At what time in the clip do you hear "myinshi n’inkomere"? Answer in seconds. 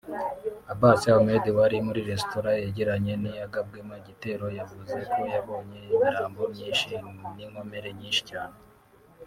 6.53-7.89